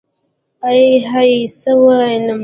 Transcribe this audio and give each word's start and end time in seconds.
ائ 0.67 0.85
هئ 1.09 1.33
څه 1.59 1.71
وينم. 1.83 2.39